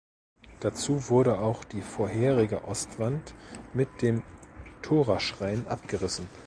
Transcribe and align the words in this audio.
Dazu 0.61 1.09
wurde 1.09 1.37
auch 1.37 1.63
die 1.63 1.83
vorherige 1.83 2.63
Ostwand 2.67 3.35
mit 3.75 4.01
dem 4.01 4.23
Toraschrein 4.81 5.67
abgerissen. 5.67 6.27